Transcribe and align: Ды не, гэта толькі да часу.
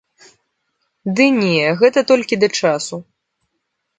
Ды 1.19 1.25
не, 1.41 1.59
гэта 1.83 1.99
толькі 2.11 2.39
да 2.45 2.51
часу. 2.61 2.95